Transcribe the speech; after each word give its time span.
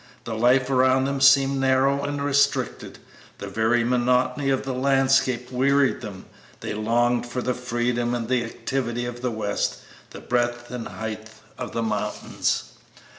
The 0.23 0.33
life 0.33 0.67
around 0.71 1.05
them 1.05 1.21
seemed 1.21 1.59
narrow 1.59 2.03
and 2.03 2.25
restricted; 2.25 2.97
the 3.37 3.45
very 3.45 3.83
monotony 3.83 4.49
of 4.49 4.63
the 4.63 4.73
landscape 4.73 5.51
wearied 5.51 6.01
them; 6.01 6.25
they 6.61 6.73
longed 6.73 7.27
for 7.27 7.43
the 7.43 7.53
freedom 7.53 8.15
and 8.15 8.31
activity 8.31 9.05
of 9.05 9.21
the 9.21 9.29
West, 9.29 9.75
the 10.09 10.19
breadth 10.19 10.71
and 10.71 10.87
height 10.87 11.29
of 11.55 11.73
the 11.73 11.83
mountains. 11.83 12.71